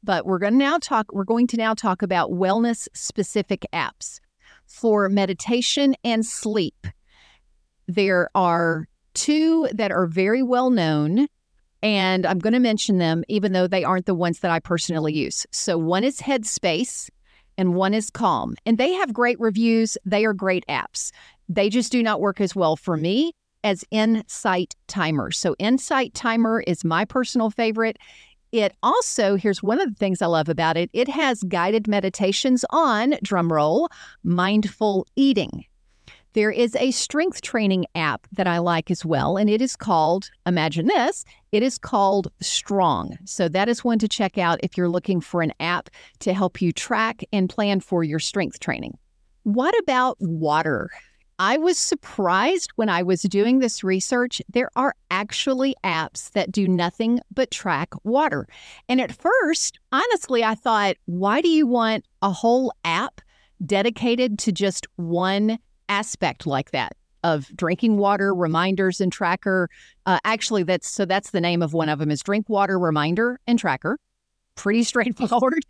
But 0.02 0.26
we're 0.26 0.40
going 0.40 0.54
to 0.54 0.58
now 0.58 0.78
talk 0.78 1.06
we're 1.12 1.24
going 1.24 1.46
to 1.48 1.56
now 1.56 1.74
talk 1.74 2.02
about 2.02 2.32
wellness 2.32 2.88
specific 2.92 3.64
apps 3.72 4.18
for 4.66 5.08
meditation 5.08 5.94
and 6.02 6.26
sleep. 6.26 6.86
There 7.86 8.30
are 8.34 8.88
two 9.14 9.68
that 9.72 9.92
are 9.92 10.06
very 10.06 10.42
well 10.42 10.70
known 10.70 11.28
and 11.82 12.26
I'm 12.26 12.38
going 12.38 12.52
to 12.52 12.58
mention 12.58 12.98
them 12.98 13.22
even 13.28 13.52
though 13.52 13.68
they 13.68 13.84
aren't 13.84 14.06
the 14.06 14.14
ones 14.14 14.40
that 14.40 14.50
I 14.50 14.58
personally 14.58 15.14
use. 15.14 15.46
So 15.52 15.78
one 15.78 16.02
is 16.02 16.20
Headspace 16.20 17.10
and 17.56 17.74
one 17.74 17.94
is 17.94 18.10
Calm. 18.10 18.56
And 18.66 18.78
they 18.78 18.92
have 18.94 19.12
great 19.12 19.38
reviews. 19.38 19.98
They 20.04 20.24
are 20.24 20.32
great 20.32 20.64
apps. 20.68 21.12
They 21.48 21.68
just 21.68 21.92
do 21.92 22.02
not 22.02 22.20
work 22.20 22.40
as 22.40 22.56
well 22.56 22.76
for 22.76 22.96
me 22.96 23.34
as 23.64 23.84
Insight 23.90 24.74
Timer. 24.88 25.30
So, 25.30 25.54
Insight 25.58 26.14
Timer 26.14 26.62
is 26.66 26.84
my 26.84 27.04
personal 27.04 27.50
favorite. 27.50 27.98
It 28.52 28.74
also, 28.82 29.36
here's 29.36 29.62
one 29.62 29.80
of 29.80 29.88
the 29.88 29.94
things 29.94 30.20
I 30.20 30.26
love 30.26 30.48
about 30.48 30.76
it 30.76 30.90
it 30.92 31.08
has 31.08 31.42
guided 31.44 31.88
meditations 31.88 32.64
on, 32.70 33.12
drumroll, 33.24 33.88
mindful 34.22 35.06
eating. 35.16 35.64
There 36.34 36.50
is 36.50 36.74
a 36.76 36.92
strength 36.92 37.42
training 37.42 37.84
app 37.94 38.26
that 38.32 38.46
I 38.46 38.58
like 38.58 38.90
as 38.90 39.04
well, 39.04 39.36
and 39.36 39.50
it 39.50 39.60
is 39.60 39.76
called, 39.76 40.30
imagine 40.46 40.86
this, 40.86 41.26
it 41.50 41.62
is 41.62 41.76
called 41.76 42.32
Strong. 42.40 43.18
So 43.26 43.48
that 43.50 43.68
is 43.68 43.84
one 43.84 43.98
to 43.98 44.08
check 44.08 44.38
out 44.38 44.58
if 44.62 44.78
you're 44.78 44.88
looking 44.88 45.20
for 45.20 45.42
an 45.42 45.52
app 45.60 45.90
to 46.20 46.32
help 46.32 46.62
you 46.62 46.72
track 46.72 47.22
and 47.34 47.50
plan 47.50 47.80
for 47.80 48.02
your 48.02 48.18
strength 48.18 48.60
training. 48.60 48.96
What 49.42 49.78
about 49.78 50.16
water? 50.20 50.88
I 51.44 51.56
was 51.56 51.76
surprised 51.76 52.70
when 52.76 52.88
I 52.88 53.02
was 53.02 53.22
doing 53.22 53.58
this 53.58 53.82
research. 53.82 54.40
There 54.48 54.70
are 54.76 54.94
actually 55.10 55.74
apps 55.82 56.30
that 56.30 56.52
do 56.52 56.68
nothing 56.68 57.18
but 57.34 57.50
track 57.50 57.88
water. 58.04 58.46
And 58.88 59.00
at 59.00 59.10
first, 59.10 59.80
honestly, 59.90 60.44
I 60.44 60.54
thought, 60.54 60.98
why 61.06 61.40
do 61.40 61.48
you 61.48 61.66
want 61.66 62.04
a 62.22 62.30
whole 62.30 62.72
app 62.84 63.20
dedicated 63.66 64.38
to 64.38 64.52
just 64.52 64.86
one 64.94 65.58
aspect 65.88 66.46
like 66.46 66.70
that? 66.70 66.92
Of 67.24 67.50
drinking 67.56 67.96
water 67.96 68.32
reminders 68.32 69.00
and 69.00 69.12
tracker. 69.12 69.68
Uh, 70.06 70.20
actually, 70.22 70.62
that's 70.62 70.88
so 70.88 71.04
that's 71.04 71.30
the 71.30 71.40
name 71.40 71.60
of 71.60 71.72
one 71.72 71.88
of 71.88 71.98
them 71.98 72.12
is 72.12 72.22
drink 72.22 72.48
water 72.48 72.78
reminder 72.78 73.40
and 73.48 73.58
tracker 73.58 73.98
pretty 74.54 74.82
straightforward. 74.84 75.64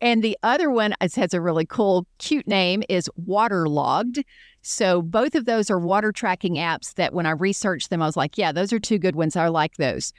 And 0.00 0.22
the 0.22 0.36
other 0.42 0.70
one 0.70 0.94
has 1.00 1.34
a 1.34 1.40
really 1.40 1.66
cool, 1.66 2.06
cute 2.18 2.46
name 2.46 2.82
is 2.88 3.10
Waterlogged. 3.16 4.24
So 4.62 5.02
both 5.02 5.34
of 5.34 5.44
those 5.44 5.70
are 5.70 5.78
water 5.78 6.12
tracking 6.12 6.56
apps 6.56 6.94
that 6.94 7.14
when 7.14 7.26
I 7.26 7.30
researched 7.30 7.90
them, 7.90 8.02
I 8.02 8.06
was 8.06 8.16
like, 8.16 8.36
yeah, 8.36 8.52
those 8.52 8.72
are 8.72 8.80
two 8.80 8.98
good 8.98 9.16
ones. 9.16 9.36
I 9.36 9.48
like 9.48 9.76
those. 9.76 10.12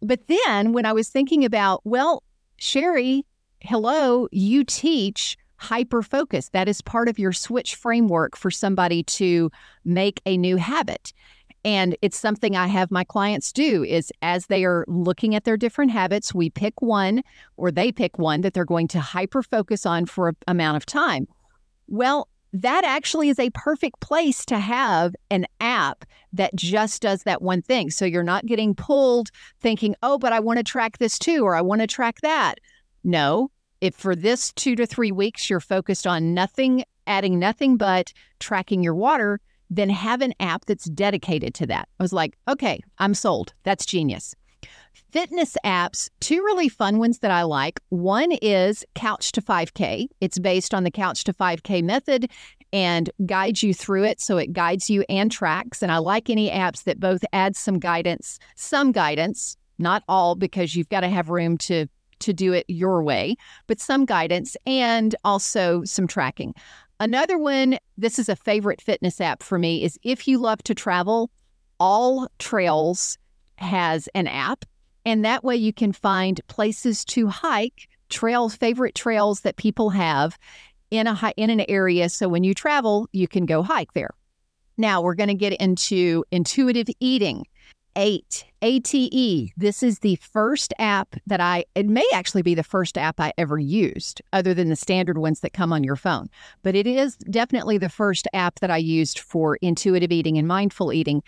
But 0.00 0.26
then 0.28 0.72
when 0.72 0.86
I 0.86 0.92
was 0.92 1.08
thinking 1.08 1.44
about, 1.44 1.80
well, 1.84 2.22
Sherry, 2.56 3.24
hello, 3.60 4.28
you 4.30 4.64
teach 4.64 5.36
hyper 5.56 6.02
focus. 6.02 6.50
That 6.50 6.68
is 6.68 6.82
part 6.82 7.08
of 7.08 7.18
your 7.18 7.32
switch 7.32 7.74
framework 7.74 8.36
for 8.36 8.50
somebody 8.50 9.02
to 9.04 9.50
make 9.84 10.20
a 10.26 10.36
new 10.36 10.56
habit. 10.56 11.12
And 11.64 11.96
it's 12.02 12.18
something 12.18 12.54
I 12.54 12.66
have 12.66 12.90
my 12.90 13.04
clients 13.04 13.52
do 13.52 13.82
is 13.84 14.12
as 14.20 14.46
they 14.46 14.64
are 14.64 14.84
looking 14.86 15.34
at 15.34 15.44
their 15.44 15.56
different 15.56 15.92
habits, 15.92 16.34
we 16.34 16.50
pick 16.50 16.82
one 16.82 17.22
or 17.56 17.70
they 17.70 17.90
pick 17.90 18.18
one 18.18 18.42
that 18.42 18.52
they're 18.52 18.66
going 18.66 18.88
to 18.88 19.00
hyper 19.00 19.42
focus 19.42 19.86
on 19.86 20.04
for 20.04 20.28
an 20.28 20.36
amount 20.46 20.76
of 20.76 20.84
time. 20.84 21.26
Well, 21.88 22.28
that 22.52 22.84
actually 22.84 23.30
is 23.30 23.38
a 23.38 23.50
perfect 23.50 23.98
place 24.00 24.44
to 24.44 24.58
have 24.58 25.16
an 25.30 25.46
app 25.60 26.04
that 26.32 26.54
just 26.54 27.02
does 27.02 27.24
that 27.24 27.42
one 27.42 27.62
thing. 27.62 27.90
So 27.90 28.04
you're 28.04 28.22
not 28.22 28.46
getting 28.46 28.74
pulled 28.74 29.30
thinking, 29.60 29.96
oh, 30.02 30.18
but 30.18 30.32
I 30.32 30.40
want 30.40 30.58
to 30.58 30.64
track 30.64 30.98
this 30.98 31.18
too, 31.18 31.44
or 31.44 31.56
I 31.56 31.62
want 31.62 31.80
to 31.80 31.86
track 31.86 32.20
that. 32.22 32.60
No, 33.02 33.50
if 33.80 33.94
for 33.94 34.14
this 34.14 34.52
two 34.52 34.76
to 34.76 34.86
three 34.86 35.12
weeks 35.12 35.50
you're 35.50 35.60
focused 35.60 36.06
on 36.06 36.32
nothing, 36.32 36.84
adding 37.06 37.38
nothing 37.38 37.76
but 37.76 38.12
tracking 38.38 38.82
your 38.82 38.94
water, 38.94 39.40
then 39.76 39.88
have 39.90 40.20
an 40.20 40.34
app 40.40 40.64
that's 40.66 40.84
dedicated 40.84 41.54
to 41.54 41.66
that. 41.66 41.88
I 41.98 42.02
was 42.02 42.12
like, 42.12 42.36
okay, 42.48 42.80
I'm 42.98 43.14
sold. 43.14 43.54
That's 43.64 43.86
genius. 43.86 44.34
Fitness 45.10 45.56
apps, 45.64 46.08
two 46.20 46.36
really 46.36 46.68
fun 46.68 46.98
ones 46.98 47.20
that 47.20 47.30
I 47.30 47.42
like. 47.42 47.80
One 47.88 48.32
is 48.32 48.84
Couch 48.94 49.32
to 49.32 49.42
5K. 49.42 50.06
It's 50.20 50.38
based 50.38 50.74
on 50.74 50.84
the 50.84 50.90
Couch 50.90 51.24
to 51.24 51.32
5K 51.32 51.82
method 51.82 52.30
and 52.72 53.10
guides 53.24 53.62
you 53.62 53.72
through 53.72 54.04
it. 54.04 54.20
So 54.20 54.38
it 54.38 54.52
guides 54.52 54.90
you 54.90 55.04
and 55.08 55.30
tracks. 55.30 55.82
And 55.82 55.92
I 55.92 55.98
like 55.98 56.30
any 56.30 56.50
apps 56.50 56.84
that 56.84 56.98
both 56.98 57.24
add 57.32 57.54
some 57.54 57.78
guidance, 57.78 58.38
some 58.56 58.90
guidance, 58.90 59.56
not 59.78 60.02
all, 60.08 60.34
because 60.34 60.74
you've 60.74 60.88
got 60.88 61.00
to 61.00 61.08
have 61.08 61.28
room 61.28 61.58
to 61.58 61.86
to 62.20 62.32
do 62.32 62.52
it 62.52 62.64
your 62.68 63.02
way, 63.02 63.36
but 63.66 63.80
some 63.80 64.06
guidance 64.06 64.56
and 64.66 65.14
also 65.24 65.82
some 65.84 66.06
tracking. 66.06 66.54
Another 67.04 67.36
one, 67.36 67.76
this 67.98 68.18
is 68.18 68.30
a 68.30 68.34
favorite 68.34 68.80
fitness 68.80 69.20
app 69.20 69.42
for 69.42 69.58
me, 69.58 69.84
is 69.84 69.98
if 70.04 70.26
you 70.26 70.38
love 70.38 70.62
to 70.62 70.74
travel, 70.74 71.30
All 71.78 72.30
Trails 72.38 73.18
has 73.56 74.08
an 74.14 74.26
app. 74.26 74.64
And 75.04 75.22
that 75.22 75.44
way 75.44 75.54
you 75.54 75.70
can 75.70 75.92
find 75.92 76.40
places 76.48 77.04
to 77.04 77.26
hike, 77.26 77.88
trails, 78.08 78.56
favorite 78.56 78.94
trails 78.94 79.40
that 79.40 79.56
people 79.56 79.90
have 79.90 80.38
in 80.90 81.06
a 81.06 81.32
in 81.36 81.50
an 81.50 81.66
area. 81.68 82.08
So 82.08 82.26
when 82.26 82.42
you 82.42 82.54
travel, 82.54 83.06
you 83.12 83.28
can 83.28 83.44
go 83.44 83.62
hike 83.62 83.92
there. 83.92 84.14
Now 84.78 85.02
we're 85.02 85.14
going 85.14 85.28
to 85.28 85.34
get 85.34 85.52
into 85.60 86.24
intuitive 86.30 86.88
eating. 87.00 87.44
Eight, 87.96 88.44
ATE. 88.60 89.52
This 89.56 89.82
is 89.82 90.00
the 90.00 90.16
first 90.16 90.74
app 90.80 91.14
that 91.28 91.40
I, 91.40 91.64
it 91.76 91.86
may 91.86 92.06
actually 92.12 92.42
be 92.42 92.54
the 92.54 92.64
first 92.64 92.98
app 92.98 93.20
I 93.20 93.32
ever 93.38 93.56
used, 93.58 94.20
other 94.32 94.52
than 94.52 94.68
the 94.68 94.76
standard 94.76 95.18
ones 95.18 95.40
that 95.40 95.52
come 95.52 95.72
on 95.72 95.84
your 95.84 95.94
phone. 95.94 96.28
But 96.64 96.74
it 96.74 96.88
is 96.88 97.16
definitely 97.16 97.78
the 97.78 97.88
first 97.88 98.26
app 98.32 98.58
that 98.60 98.70
I 98.70 98.78
used 98.78 99.20
for 99.20 99.56
intuitive 99.56 100.10
eating 100.10 100.36
and 100.38 100.48
mindful 100.48 100.92
eating. 100.92 101.22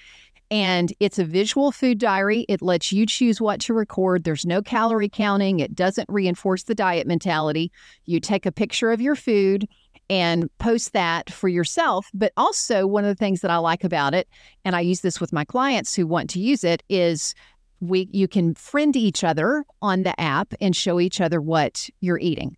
And 0.51 0.93
it's 0.99 1.19
a 1.19 1.25
visual 1.25 1.73
food 1.73 1.99
diary. 1.99 2.47
It 2.49 2.63
lets 2.63 2.93
you 2.93 3.07
choose 3.07 3.41
what 3.41 3.61
to 3.63 3.75
record. 3.75 4.25
There's 4.25 4.47
no 4.47 4.63
calorie 4.63 5.09
counting. 5.09 5.61
It 5.61 5.75
doesn't 5.75 6.09
reinforce 6.09 6.65
the 6.65 6.75
diet 6.75 7.07
mentality. 7.07 7.71
You 8.05 8.21
take 8.21 8.47
a 8.47 8.53
picture 8.53 8.93
of 8.93 9.01
your 9.01 9.17
food 9.17 9.69
and 10.09 10.49
post 10.59 10.93
that 10.93 11.31
for 11.31 11.49
yourself. 11.49 12.09
But 12.15 12.33
also, 12.37 12.87
one 12.87 13.05
of 13.05 13.09
the 13.09 13.19
things 13.19 13.41
that 13.41 13.51
I 13.51 13.57
like 13.57 13.85
about 13.85 14.15
it, 14.15 14.29
and 14.65 14.77
I 14.77 14.81
use 14.81 15.01
this 15.01 15.21
with 15.21 15.33
my 15.33 15.45
clients 15.45 15.95
who 15.95 16.07
want 16.07 16.31
to 16.31 16.41
use 16.41 16.65
it, 16.65 16.83
is 16.89 17.35
we 17.81 18.09
you 18.13 18.29
can 18.29 18.55
friend 18.55 18.97
each 18.97 19.23
other 19.25 19.65
on 19.83 20.03
the 20.03 20.19
app 20.21 20.55
and 20.61 20.75
show 20.75 21.01
each 21.01 21.21
other 21.21 21.41
what 21.41 21.89
you're 22.01 22.19
eating. 22.19 22.57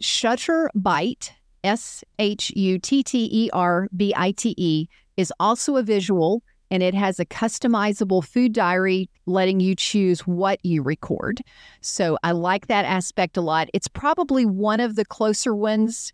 Shutter 0.00 0.70
Bite, 0.74 1.32
S 1.64 2.04
H 2.18 2.50
U 2.56 2.78
T 2.78 3.02
T 3.02 3.28
E 3.32 3.50
R 3.52 3.88
B 3.96 4.14
I 4.16 4.32
T 4.32 4.54
E, 4.56 4.88
is 5.16 5.32
also 5.40 5.76
a 5.76 5.82
visual 5.82 6.42
and 6.70 6.82
it 6.82 6.94
has 6.94 7.18
a 7.18 7.26
customizable 7.26 8.24
food 8.24 8.52
diary 8.52 9.10
letting 9.26 9.60
you 9.60 9.74
choose 9.74 10.20
what 10.20 10.64
you 10.64 10.82
record. 10.82 11.40
So 11.80 12.16
I 12.22 12.30
like 12.32 12.68
that 12.68 12.84
aspect 12.84 13.36
a 13.36 13.40
lot. 13.40 13.68
It's 13.74 13.88
probably 13.88 14.46
one 14.46 14.80
of 14.80 14.94
the 14.94 15.04
closer 15.04 15.54
ones, 15.54 16.12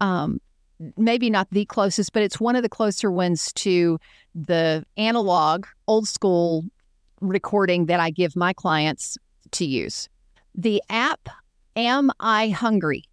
um, 0.00 0.40
maybe 0.96 1.30
not 1.30 1.48
the 1.50 1.64
closest, 1.66 2.12
but 2.12 2.22
it's 2.22 2.40
one 2.40 2.56
of 2.56 2.62
the 2.62 2.68
closer 2.68 3.10
ones 3.10 3.52
to 3.54 3.98
the 4.34 4.84
analog, 4.96 5.66
old 5.86 6.06
school 6.06 6.64
recording 7.20 7.86
that 7.86 8.00
I 8.00 8.10
give 8.10 8.36
my 8.36 8.52
clients 8.52 9.18
to 9.52 9.64
use. 9.64 10.08
The 10.54 10.82
app, 10.88 11.28
Am 11.76 12.10
I 12.20 12.48
Hungry? 12.48 13.04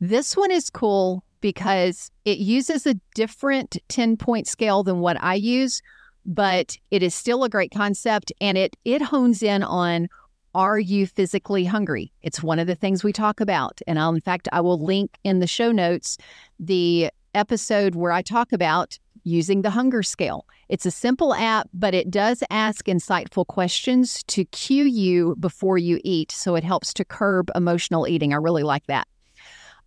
This 0.00 0.36
one 0.36 0.50
is 0.50 0.70
cool 0.70 1.24
because 1.40 2.10
it 2.24 2.38
uses 2.38 2.86
a 2.86 2.94
different 3.14 3.76
10 3.88 4.16
point 4.16 4.46
scale 4.46 4.82
than 4.82 5.00
what 5.00 5.16
I 5.22 5.34
use 5.34 5.82
but 6.24 6.76
it 6.90 7.02
is 7.02 7.14
still 7.14 7.44
a 7.44 7.48
great 7.48 7.72
concept 7.72 8.32
and 8.40 8.56
it 8.56 8.76
it 8.84 9.02
hones 9.02 9.42
in 9.42 9.62
on 9.62 10.08
are 10.54 10.78
you 10.78 11.06
physically 11.06 11.64
hungry? 11.64 12.12
It's 12.22 12.42
one 12.42 12.58
of 12.58 12.66
the 12.66 12.74
things 12.74 13.02
we 13.02 13.12
talk 13.12 13.40
about. 13.40 13.80
And 13.86 13.98
I'll, 13.98 14.14
in 14.14 14.20
fact, 14.20 14.48
I 14.52 14.60
will 14.60 14.82
link 14.82 15.18
in 15.24 15.40
the 15.40 15.46
show 15.46 15.72
notes 15.72 16.18
the 16.60 17.10
episode 17.34 17.94
where 17.94 18.12
I 18.12 18.22
talk 18.22 18.52
about 18.52 18.98
using 19.24 19.62
the 19.62 19.70
hunger 19.70 20.02
scale. 20.02 20.46
It's 20.68 20.86
a 20.86 20.90
simple 20.90 21.34
app, 21.34 21.68
but 21.72 21.94
it 21.94 22.10
does 22.10 22.42
ask 22.50 22.86
insightful 22.86 23.46
questions 23.46 24.22
to 24.24 24.44
cue 24.46 24.84
you 24.84 25.36
before 25.38 25.78
you 25.78 26.00
eat. 26.02 26.32
So 26.32 26.54
it 26.54 26.64
helps 26.64 26.92
to 26.94 27.04
curb 27.04 27.50
emotional 27.54 28.08
eating. 28.08 28.32
I 28.32 28.36
really 28.36 28.62
like 28.62 28.86
that. 28.86 29.06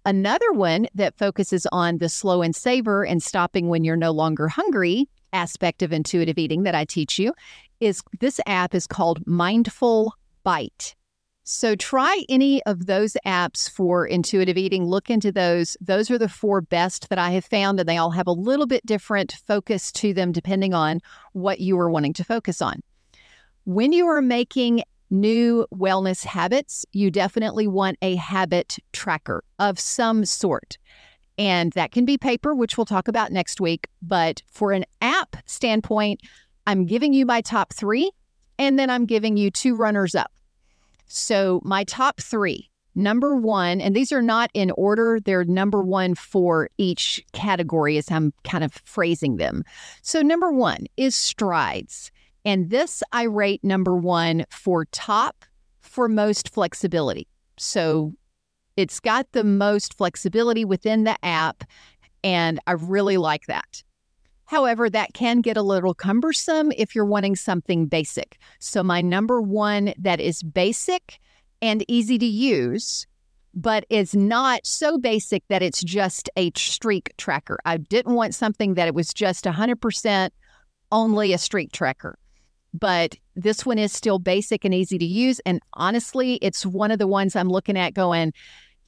Another 0.05 0.51
one 0.51 0.87
that 0.93 1.17
focuses 1.17 1.65
on 1.71 1.97
the 1.97 2.09
slow 2.09 2.43
and 2.43 2.55
savor 2.55 3.03
and 3.03 3.21
stopping 3.21 3.69
when 3.69 3.83
you're 3.83 3.97
no 3.97 4.11
longer 4.11 4.47
hungry 4.47 5.09
aspect 5.33 5.81
of 5.81 5.91
intuitive 5.91 6.37
eating 6.37 6.63
that 6.63 6.75
I 6.75 6.85
teach 6.85 7.19
you 7.19 7.33
is 7.79 8.01
this 8.19 8.39
app 8.45 8.73
is 8.73 8.87
called 8.87 9.25
Mindful 9.25 10.13
Bite. 10.45 10.95
So 11.43 11.75
try 11.75 12.23
any 12.29 12.63
of 12.63 12.85
those 12.85 13.17
apps 13.25 13.69
for 13.69 14.05
intuitive 14.05 14.57
eating. 14.57 14.85
Look 14.85 15.09
into 15.09 15.31
those. 15.31 15.75
Those 15.81 16.09
are 16.09 16.17
the 16.17 16.29
four 16.29 16.61
best 16.61 17.09
that 17.09 17.19
I 17.19 17.31
have 17.31 17.45
found, 17.45 17.79
and 17.79 17.89
they 17.89 17.97
all 17.97 18.11
have 18.11 18.27
a 18.27 18.31
little 18.31 18.65
bit 18.65 18.85
different 18.85 19.35
focus 19.45 19.91
to 19.93 20.13
them 20.13 20.31
depending 20.31 20.73
on 20.73 21.01
what 21.33 21.59
you 21.59 21.77
are 21.77 21.89
wanting 21.89 22.13
to 22.13 22.23
focus 22.23 22.61
on. 22.61 22.81
When 23.65 23.91
you 23.91 24.07
are 24.07 24.21
making 24.21 24.83
new 25.11 25.67
wellness 25.73 26.25
habits, 26.25 26.85
you 26.93 27.11
definitely 27.11 27.67
want 27.67 27.97
a 28.01 28.15
habit 28.15 28.77
tracker 28.93 29.43
of 29.59 29.79
some 29.79 30.25
sort. 30.25 30.77
And 31.37 31.73
that 31.73 31.91
can 31.91 32.05
be 32.05 32.17
paper, 32.17 32.55
which 32.55 32.77
we'll 32.77 32.85
talk 32.85 33.07
about 33.07 33.31
next 33.31 33.59
week. 33.59 33.87
But 34.01 34.41
for 34.51 34.71
an 34.71 34.85
app 35.01 35.35
standpoint, 35.45 36.21
I'm 36.65 36.85
giving 36.85 37.13
you 37.13 37.25
my 37.25 37.41
top 37.41 37.73
three, 37.73 38.11
and 38.57 38.79
then 38.79 38.89
I'm 38.89 39.05
giving 39.05 39.37
you 39.37 39.51
two 39.51 39.75
runners 39.75 40.15
up. 40.15 40.31
So, 41.17 41.61
my 41.63 41.85
top 41.85 42.19
three 42.19 42.69
number 42.93 43.37
one, 43.37 43.79
and 43.79 43.95
these 43.95 44.11
are 44.11 44.21
not 44.21 44.49
in 44.53 44.69
order, 44.71 45.19
they're 45.23 45.45
number 45.45 45.81
one 45.81 46.13
for 46.13 46.69
each 46.77 47.23
category 47.31 47.97
as 47.97 48.11
I'm 48.11 48.33
kind 48.43 48.65
of 48.65 48.73
phrasing 48.83 49.37
them. 49.37 49.63
So, 50.01 50.21
number 50.21 50.51
one 50.51 50.87
is 50.97 51.15
strides. 51.15 52.11
And 52.43 52.69
this 52.69 53.01
I 53.13 53.23
rate 53.23 53.63
number 53.63 53.95
one 53.95 54.43
for 54.49 54.83
top 54.85 55.45
for 55.79 56.09
most 56.09 56.49
flexibility. 56.49 57.29
So, 57.57 58.11
it's 58.75 58.99
got 58.99 59.31
the 59.31 59.45
most 59.45 59.93
flexibility 59.93 60.65
within 60.65 61.05
the 61.05 61.15
app, 61.23 61.63
and 62.25 62.59
I 62.67 62.73
really 62.73 63.15
like 63.15 63.45
that. 63.45 63.83
However, 64.45 64.89
that 64.89 65.13
can 65.13 65.41
get 65.41 65.57
a 65.57 65.63
little 65.63 65.93
cumbersome 65.93 66.71
if 66.77 66.93
you're 66.93 67.05
wanting 67.05 67.35
something 67.35 67.87
basic. 67.87 68.37
So, 68.59 68.83
my 68.83 69.01
number 69.01 69.41
one 69.41 69.93
that 69.97 70.19
is 70.19 70.43
basic 70.43 71.19
and 71.61 71.83
easy 71.87 72.17
to 72.17 72.25
use, 72.25 73.07
but 73.53 73.85
is 73.89 74.15
not 74.15 74.65
so 74.65 74.97
basic 74.97 75.43
that 75.47 75.63
it's 75.63 75.83
just 75.83 76.29
a 76.35 76.51
streak 76.55 77.15
tracker. 77.17 77.57
I 77.65 77.77
didn't 77.77 78.13
want 78.13 78.35
something 78.35 78.75
that 78.75 78.87
it 78.87 78.93
was 78.93 79.13
just 79.13 79.45
100% 79.45 80.29
only 80.91 81.33
a 81.33 81.37
streak 81.37 81.71
tracker. 81.71 82.17
But 82.73 83.15
this 83.35 83.65
one 83.65 83.79
is 83.79 83.93
still 83.93 84.19
basic 84.19 84.65
and 84.65 84.73
easy 84.73 84.97
to 84.97 85.05
use. 85.05 85.39
And 85.45 85.61
honestly, 85.73 86.35
it's 86.35 86.65
one 86.65 86.91
of 86.91 86.99
the 86.99 87.07
ones 87.07 87.35
I'm 87.35 87.47
looking 87.47 87.77
at 87.77 87.93
going, 87.93 88.33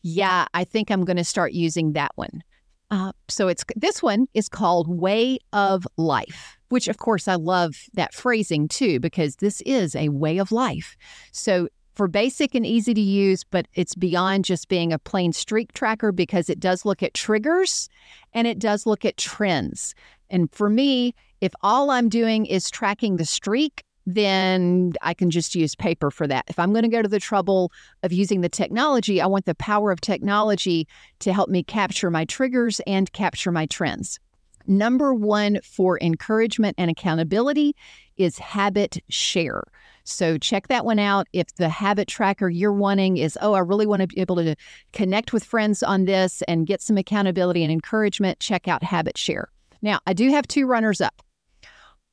yeah, 0.04 0.46
I 0.54 0.66
think 0.66 0.92
I'm 0.92 1.06
going 1.06 1.18
to 1.18 1.24
start 1.24 1.54
using 1.54 1.94
that 1.94 2.12
one. 2.16 2.44
Uh, 2.90 3.12
so 3.28 3.48
it's 3.48 3.66
this 3.76 4.02
one 4.02 4.28
is 4.34 4.48
called 4.48 4.88
Way 4.88 5.40
of 5.52 5.86
Life, 5.98 6.58
which 6.70 6.88
of 6.88 6.98
course 6.98 7.28
I 7.28 7.36
love 7.36 7.76
that 7.94 8.14
phrasing 8.14 8.68
too 8.68 9.00
because 9.00 9.38
this 9.38 9.62
is 9.62 9.96
a 9.96 10.10
way 10.10 10.38
of 10.38 10.52
life. 10.52 10.96
So 11.32 11.68
for 11.96 12.08
basic 12.08 12.54
and 12.54 12.66
easy 12.66 12.94
to 12.94 13.02
use, 13.02 13.44
but 13.44 13.68
it's 13.74 13.96
beyond 13.96 14.46
just 14.46 14.70
being 14.70 14.94
a 14.94 15.00
plain 15.00 15.34
streak 15.34 15.74
tracker 15.74 16.12
because 16.12 16.50
it 16.50 16.60
does 16.60 16.86
look 16.86 17.02
at 17.02 17.16
triggers 17.16 17.90
and 18.34 18.48
it 18.48 18.60
does 18.60 18.86
look 18.86 19.04
at 19.04 19.18
trends. 19.18 19.96
And 20.30 20.54
for 20.54 20.70
me, 20.70 21.16
if 21.42 21.54
all 21.62 21.90
I'm 21.90 22.08
doing 22.08 22.46
is 22.46 22.70
tracking 22.70 23.18
the 23.18 23.26
streak, 23.26 23.84
then 24.08 24.94
I 25.02 25.14
can 25.14 25.30
just 25.30 25.54
use 25.54 25.76
paper 25.76 26.10
for 26.10 26.28
that. 26.28 26.46
If 26.48 26.58
I'm 26.58 26.72
going 26.72 26.84
to 26.84 26.90
go 26.90 27.02
to 27.02 27.10
the 27.10 27.20
trouble 27.20 27.74
of 28.04 28.14
using 28.14 28.40
the 28.40 28.48
technology, 28.48 29.20
I 29.22 29.28
want 29.28 29.46
the 29.46 29.54
power 29.56 29.92
of 29.92 30.00
technology 30.00 30.88
to 31.20 31.34
help 31.34 31.50
me 31.50 31.62
capture 31.62 32.10
my 32.10 32.24
triggers 32.24 32.80
and 32.88 33.12
capture 33.12 33.52
my 33.52 33.66
trends. 33.66 34.18
Number 34.66 35.14
one 35.14 35.60
for 35.62 36.00
encouragement 36.02 36.76
and 36.78 36.90
accountability 36.90 37.76
is 38.16 38.38
habit 38.38 38.98
share. 39.10 39.64
So 40.06 40.38
check 40.38 40.70
that 40.70 40.86
one 40.86 41.00
out. 41.00 41.28
If 41.34 41.54
the 41.56 41.68
habit 41.68 42.08
tracker 42.08 42.50
you're 42.50 42.72
wanting 42.72 43.18
is, 43.18 43.38
oh, 43.42 43.54
I 43.54 43.60
really 43.60 43.86
want 43.86 44.04
to 44.04 44.08
be 44.08 44.22
able 44.22 44.38
to 44.38 44.56
connect 44.94 45.34
with 45.34 45.44
friends 45.44 45.84
on 45.84 46.06
this 46.06 46.42
and 46.48 46.66
get 46.66 46.82
some 46.82 46.98
accountability 46.98 47.62
and 47.62 47.74
encouragement, 47.74 48.40
check 48.40 48.70
out 48.70 48.84
habit 48.84 49.18
share. 49.18 49.50
Now, 49.82 50.00
I 50.08 50.14
do 50.14 50.30
have 50.30 50.48
two 50.48 50.66
runners 50.66 51.02
up. 51.02 51.22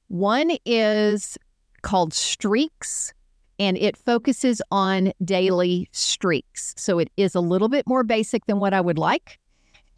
One 0.09 0.57
is 0.65 1.39
called 1.85 2.13
Streaks, 2.13 3.13
and 3.61 3.77
it 3.77 3.97
focuses 3.97 4.61
on 4.73 5.13
daily 5.25 5.89
streaks. 5.93 6.75
So 6.77 6.99
it 6.99 7.09
is 7.17 7.37
a 7.37 7.41
little 7.41 7.69
bit 7.69 7.87
more 7.87 8.03
basic 8.03 8.45
than 8.47 8.59
what 8.59 8.75
I 8.75 8.81
would 8.81 8.99
like. 8.99 9.39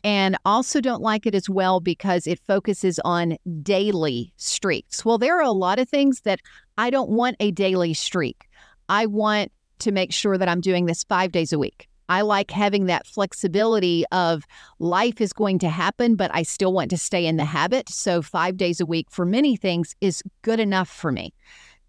And 0.04 0.36
also 0.44 0.80
don't 0.80 1.00
like 1.00 1.26
it 1.26 1.34
as 1.34 1.48
well 1.48 1.80
because 1.80 2.26
it 2.26 2.38
focuses 2.38 3.00
on 3.04 3.38
daily 3.62 4.32
streaks. 4.36 5.04
Well, 5.04 5.16
there 5.16 5.38
are 5.38 5.42
a 5.42 5.50
lot 5.50 5.78
of 5.78 5.88
things 5.88 6.20
that 6.20 6.40
I 6.76 6.90
don't 6.90 7.10
want 7.10 7.36
a 7.40 7.50
daily 7.50 7.94
streak. 7.94 8.46
I 8.88 9.06
want 9.06 9.50
to 9.80 9.90
make 9.90 10.12
sure 10.12 10.36
that 10.36 10.48
I'm 10.48 10.60
doing 10.60 10.86
this 10.86 11.04
five 11.04 11.32
days 11.32 11.52
a 11.52 11.58
week. 11.58 11.88
I 12.08 12.20
like 12.20 12.50
having 12.50 12.86
that 12.86 13.06
flexibility 13.06 14.04
of 14.12 14.44
life 14.78 15.20
is 15.20 15.32
going 15.32 15.58
to 15.60 15.68
happen, 15.68 16.14
but 16.14 16.30
I 16.32 16.42
still 16.42 16.72
want 16.72 16.90
to 16.90 16.98
stay 16.98 17.26
in 17.26 17.36
the 17.36 17.44
habit. 17.44 17.88
So, 17.88 18.22
five 18.22 18.56
days 18.56 18.80
a 18.80 18.86
week 18.86 19.08
for 19.10 19.26
many 19.26 19.56
things 19.56 19.96
is 20.00 20.22
good 20.42 20.60
enough 20.60 20.88
for 20.88 21.10
me. 21.10 21.34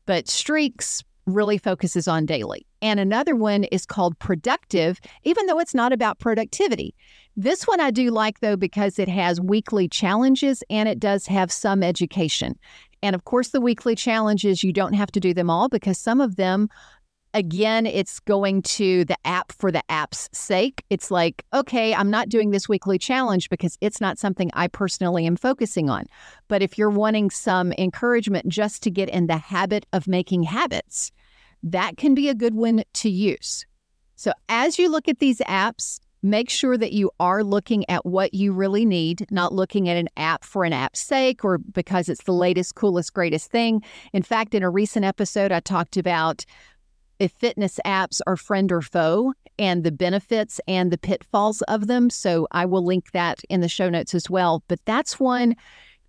But 0.08 0.28
streaks 0.28 1.04
really 1.28 1.60
focuses 1.60 2.08
on 2.08 2.26
daily. 2.26 2.66
And 2.82 3.00
another 3.00 3.36
one 3.36 3.66
is 3.66 3.86
called 3.86 4.18
productive, 4.18 5.00
even 5.24 5.46
though 5.46 5.60
it's 5.60 5.76
not 5.76 5.94
about 5.94 6.20
productivity. 6.20 6.96
This 7.36 7.68
one 7.68 7.80
I 7.80 7.92
do 7.92 8.10
like 8.10 8.40
though 8.40 8.56
because 8.56 8.98
it 8.98 9.10
has 9.10 9.40
weekly 9.40 9.88
challenges 9.88 10.64
and 10.70 10.90
it 10.90 11.00
does 11.00 11.28
have 11.28 11.52
some 11.52 11.84
education. 11.84 12.58
And 13.04 13.14
of 13.14 13.26
course, 13.26 13.50
the 13.50 13.62
weekly 13.62 13.96
challenges, 13.96 14.64
you 14.64 14.74
don't 14.74 14.94
have 14.94 15.12
to 15.12 15.20
do 15.20 15.34
them 15.34 15.50
all 15.50 15.70
because 15.70 16.00
some 16.00 16.20
of 16.20 16.36
them 16.36 16.68
again, 17.34 17.86
it's 17.86 18.20
going 18.20 18.62
to 18.64 19.06
the 19.06 19.18
app 19.26 19.52
for 19.52 19.72
the 19.72 19.84
app's 19.90 20.30
sake. 20.34 20.84
It's 20.90 21.12
like, 21.12 21.46
okay, 21.54 21.94
I'm 21.94 22.10
not 22.10 22.30
doing 22.30 22.52
this 22.52 22.68
weekly 22.68 22.98
challenge 22.98 23.50
because 23.50 23.78
it's 23.82 24.02
not 24.02 24.18
something 24.18 24.50
I 24.54 24.68
personally 24.68 25.26
am 25.26 25.36
focusing 25.36 25.90
on. 25.90 26.06
But 26.48 26.62
if 26.62 26.78
you're 26.78 26.90
wanting 26.90 27.30
some 27.30 27.74
encouragement 27.78 28.48
just 28.50 28.84
to 28.84 28.92
get 28.92 29.10
in 29.10 29.28
the 29.28 29.38
habit 29.38 29.86
of 29.94 30.08
making 30.08 30.44
habits, 30.44 31.12
that 31.64 31.98
can 31.98 32.14
be 32.14 32.30
a 32.30 32.36
good 32.36 32.56
one 32.56 32.84
to 32.94 33.10
use. 33.10 33.66
So 34.16 34.32
as 34.50 34.80
you 34.80 34.90
look 34.90 35.08
at 35.08 35.20
these 35.20 35.40
apps, 35.40 36.00
make 36.24 36.50
sure 36.50 36.78
that 36.78 36.94
you 36.94 37.12
are 37.20 37.44
looking 37.44 37.88
at 37.90 38.06
what 38.06 38.34
you 38.34 38.52
really 38.52 38.86
need, 38.86 39.26
not 39.30 39.54
looking 39.54 39.88
at 39.88 39.98
an 39.98 40.10
app 40.18 40.44
for 40.44 40.64
an 40.64 40.74
app's 40.74 41.00
sake 41.00 41.46
or 41.46 41.58
because 41.58 42.10
it's 42.10 42.24
the 42.24 42.34
latest, 42.34 42.76
coolest, 42.76 43.14
greatest 43.14 43.52
thing. 43.52 43.84
In 44.14 44.24
fact, 44.24 44.56
in 44.56 44.64
a 44.64 44.70
recent 44.70 45.06
episode, 45.06 45.52
I 45.52 45.60
talked 45.60 45.98
about 45.98 46.46
if 47.20 47.32
fitness 47.32 47.80
apps 47.86 48.22
are 48.28 48.36
friend 48.36 48.72
or 48.72 48.82
foe 48.82 49.34
and 49.60 49.84
the 49.84 49.92
benefits 49.92 50.60
and 50.68 50.92
the 50.92 50.98
pitfalls 50.98 51.62
of 51.64 51.88
them. 51.88 52.10
So 52.10 52.48
I 52.52 52.66
will 52.66 52.86
link 52.86 53.12
that 53.12 53.42
in 53.50 53.62
the 53.62 53.70
show 53.70 53.90
notes 53.90 54.14
as 54.14 54.30
well. 54.30 54.64
But 54.68 54.80
that's 54.86 55.20
one, 55.20 55.56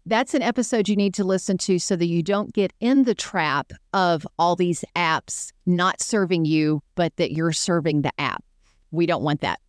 that's 0.06 0.34
an 0.34 0.42
episode 0.42 0.88
you 0.88 0.96
need 0.96 1.14
to 1.14 1.24
listen 1.24 1.58
to 1.58 1.78
so 1.78 1.96
that 1.96 2.06
you 2.06 2.22
don't 2.22 2.52
get 2.52 2.72
in 2.80 3.04
the 3.04 3.14
trap 3.14 3.72
of 3.92 4.26
all 4.38 4.56
these 4.56 4.84
apps 4.96 5.52
not 5.66 6.00
serving 6.00 6.44
you, 6.44 6.82
but 6.94 7.16
that 7.16 7.32
you're 7.32 7.52
serving 7.52 8.02
the 8.02 8.12
app. 8.18 8.44
We 8.90 9.06
don't 9.06 9.22
want 9.22 9.40
that. 9.42 9.60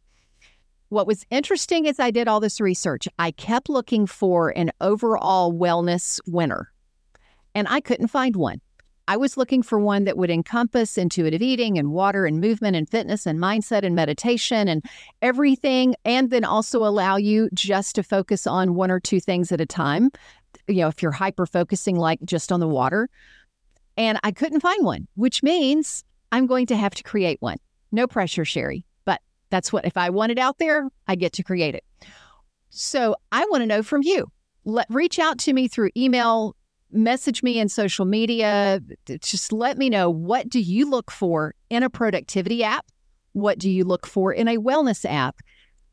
What 0.90 1.08
was 1.08 1.26
interesting 1.30 1.88
as 1.88 2.00
I 2.00 2.10
did 2.10 2.28
all 2.28 2.40
this 2.40 2.60
research, 2.60 3.08
I 3.20 3.32
kept 3.32 3.70
looking 3.70 4.08
for 4.08 4.50
an 4.50 4.72
overall 4.82 5.54
wellness 5.54 6.20
winner, 6.26 6.72
and 7.54 7.68
I 7.70 7.80
couldn't 7.80 8.08
find 8.08 8.36
one. 8.36 8.60
I 9.10 9.18
was 9.18 9.38
looking 9.38 9.64
for 9.64 9.80
one 9.80 10.04
that 10.04 10.18
would 10.18 10.30
encompass 10.30 10.96
intuitive 10.96 11.42
eating 11.42 11.80
and 11.80 11.92
water 11.92 12.28
and 12.28 12.40
movement 12.40 12.76
and 12.76 12.88
fitness 12.88 13.26
and 13.26 13.40
mindset 13.40 13.84
and 13.84 13.96
meditation 13.96 14.68
and 14.68 14.86
everything, 15.24 15.96
and 16.06 16.30
then 16.30 16.46
also 16.46 16.86
allow 16.86 17.18
you 17.18 17.50
just 17.52 17.96
to 17.96 18.04
focus 18.04 18.46
on 18.46 18.76
one 18.76 18.92
or 18.92 19.00
two 19.00 19.20
things 19.20 19.52
at 19.52 19.60
a 19.60 19.66
time. 19.66 20.12
You 20.68 20.82
know, 20.82 20.90
if 20.90 21.02
you're 21.02 21.12
hyper 21.12 21.48
focusing, 21.48 21.96
like 21.96 22.20
just 22.24 22.52
on 22.52 22.60
the 22.60 22.68
water. 22.68 23.10
And 23.98 24.20
I 24.22 24.32
couldn't 24.32 24.60
find 24.60 24.86
one, 24.86 25.08
which 25.16 25.42
means 25.42 26.04
I'm 26.32 26.46
going 26.46 26.68
to 26.68 26.76
have 26.76 26.94
to 26.94 27.02
create 27.02 27.42
one. 27.42 27.58
No 27.92 28.06
pressure, 28.06 28.46
Sherry. 28.46 28.86
But 29.06 29.22
that's 29.50 29.74
what, 29.74 29.86
if 29.86 29.98
I 29.98 30.12
want 30.12 30.34
it 30.34 30.38
out 30.38 30.60
there, 30.60 30.88
I 31.08 31.16
get 31.16 31.34
to 31.34 31.44
create 31.44 31.74
it. 31.74 31.84
So 32.70 33.16
I 33.32 33.44
want 33.50 33.64
to 33.64 33.66
know 33.66 33.82
from 33.82 34.04
you. 34.04 34.32
Let 34.66 34.86
reach 34.88 35.18
out 35.18 35.40
to 35.40 35.54
me 35.54 35.68
through 35.68 35.90
email, 35.98 36.56
message 36.92 37.44
me 37.44 37.60
in 37.60 37.70
social 37.70 38.06
media. 38.06 38.82
Just 39.22 39.52
let 39.52 39.78
me 39.78 39.90
know 39.90 40.10
what 40.10 40.50
do 40.50 40.60
you 40.60 40.90
look 40.90 41.12
for 41.12 41.54
in 41.70 41.84
a 41.84 41.90
productivity 41.90 42.64
app? 42.64 42.86
What 43.34 43.60
do 43.60 43.70
you 43.70 43.84
look 43.84 44.08
for 44.08 44.34
in 44.34 44.48
a 44.48 44.58
wellness 44.58 45.06
app? 45.10 45.40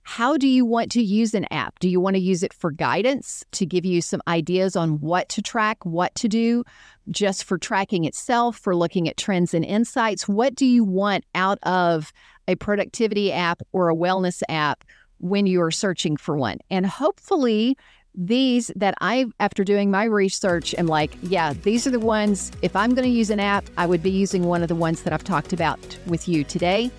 How 0.09 0.37
do 0.37 0.47
you 0.47 0.65
want 0.65 0.93
to 0.93 1.03
use 1.03 1.35
an 1.35 1.47
app? 1.51 1.81
Do 1.81 1.89
you 1.89 2.01
want 2.01 2.15
to 2.15 2.23
use 2.23 2.45
it 2.45 2.53
for 2.53 2.71
guidance 2.71 3.45
to 3.51 3.67
give 3.67 3.85
you 3.85 4.01
some 4.01 4.23
ideas 4.29 4.77
on 4.77 5.01
what 5.01 5.29
to 5.31 5.43
track, 5.43 5.85
what 5.85 6.15
to 6.15 6.29
do, 6.29 6.63
just 7.11 7.43
for 7.43 7.59
tracking 7.59 8.05
itself, 8.05 8.57
for 8.57 8.77
looking 8.77 9.09
at 9.09 9.17
trends 9.17 9.53
and 9.53 9.65
insights? 9.65 10.29
What 10.29 10.55
do 10.55 10.65
you 10.65 10.85
want 10.85 11.25
out 11.35 11.59
of 11.65 12.13
a 12.47 12.55
productivity 12.55 13.33
app 13.33 13.63
or 13.73 13.91
a 13.91 13.97
wellness 13.97 14.45
app 14.49 14.85
when 15.19 15.47
you 15.47 15.61
are 15.61 15.73
searching 15.73 16.17
for 16.17 16.37
one? 16.37 16.59
And 16.71 16.87
hopefully, 16.87 17.77
these 18.17 18.71
that 18.77 18.95
I, 19.01 19.27
after 19.41 19.63
doing 19.63 19.91
my 19.91 20.05
research, 20.05 20.75
am 20.75 20.87
like, 20.87 21.17
yeah, 21.23 21.53
these 21.53 21.87
are 21.87 21.91
the 21.91 22.01
ones. 22.01 22.51
If 22.63 22.75
I'm 22.75 22.95
going 22.95 23.05
to 23.05 23.15
use 23.15 23.31
an 23.31 23.41
app, 23.41 23.69
I 23.77 23.87
would 23.87 24.03
be 24.03 24.11
using 24.11 24.45
one 24.45 24.63
of 24.63 24.69
the 24.69 24.75
ones 24.75 25.03
that 25.03 25.13
I've 25.13 25.25
talked 25.25 25.53
about 25.53 25.99
with 26.07 26.27
you 26.27 26.43
today. 26.45 26.91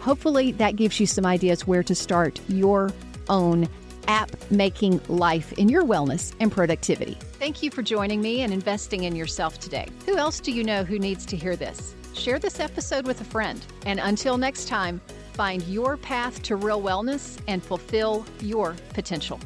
Hopefully, 0.00 0.52
that 0.52 0.76
gives 0.76 0.98
you 1.00 1.06
some 1.06 1.26
ideas 1.26 1.66
where 1.66 1.82
to 1.82 1.94
start 1.94 2.40
your 2.48 2.92
own 3.28 3.68
app 4.06 4.30
making 4.50 5.00
life 5.08 5.52
in 5.54 5.68
your 5.68 5.82
wellness 5.82 6.34
and 6.40 6.52
productivity. 6.52 7.16
Thank 7.38 7.62
you 7.62 7.70
for 7.70 7.82
joining 7.82 8.20
me 8.20 8.42
and 8.42 8.52
investing 8.52 9.04
in 9.04 9.16
yourself 9.16 9.58
today. 9.58 9.88
Who 10.04 10.16
else 10.16 10.40
do 10.40 10.52
you 10.52 10.62
know 10.62 10.84
who 10.84 10.98
needs 10.98 11.24
to 11.26 11.36
hear 11.36 11.56
this? 11.56 11.94
Share 12.12 12.38
this 12.38 12.60
episode 12.60 13.06
with 13.06 13.20
a 13.20 13.24
friend. 13.24 13.64
And 13.86 13.98
until 13.98 14.38
next 14.38 14.68
time, 14.68 15.00
find 15.32 15.62
your 15.64 15.96
path 15.96 16.42
to 16.44 16.56
real 16.56 16.80
wellness 16.80 17.38
and 17.48 17.62
fulfill 17.62 18.24
your 18.40 18.76
potential. 18.92 19.40